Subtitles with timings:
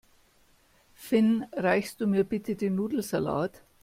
[0.95, 3.61] Finn, reichst du mir bitte den Nudelsalat?